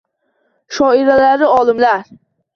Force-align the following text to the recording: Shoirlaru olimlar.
Shoirlaru 0.77 1.51
olimlar. 1.59 2.03